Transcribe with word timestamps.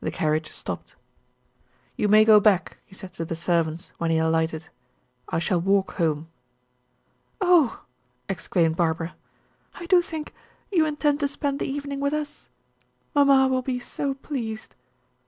The 0.00 0.10
carriage 0.10 0.50
stopped. 0.50 0.96
"You 1.94 2.08
may 2.08 2.24
go 2.24 2.40
back," 2.40 2.78
he 2.84 2.96
said 2.96 3.12
to 3.12 3.24
the 3.24 3.36
servants, 3.36 3.92
when 3.96 4.10
he 4.10 4.18
alighted. 4.18 4.70
"I 5.28 5.38
shall 5.38 5.60
walk 5.60 5.92
home." 5.98 6.26
"Oh," 7.40 7.84
exclaimed 8.28 8.74
Barbara, 8.74 9.14
"I 9.74 9.86
do 9.86 10.02
think 10.02 10.34
you 10.72 10.84
intend 10.84 11.20
to 11.20 11.28
spend 11.28 11.60
the 11.60 11.70
evening 11.70 12.00
with 12.00 12.12
us? 12.12 12.48
Mamma 13.14 13.46
will 13.46 13.62
be 13.62 13.78
so 13.78 14.14
pleased." 14.14 14.74